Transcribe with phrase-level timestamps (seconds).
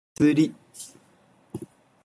[0.15, 0.55] 祭り